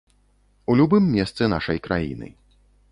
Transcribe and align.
У 0.69 0.79
любым 0.81 1.03
месцы 1.15 1.51
нашай 1.55 1.77
краіны. 1.91 2.27